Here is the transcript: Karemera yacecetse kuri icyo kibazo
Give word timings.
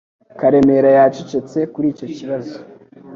Karemera 0.39 0.89
yacecetse 0.97 1.57
kuri 1.73 1.87
icyo 1.93 2.05
kibazo 2.17 2.55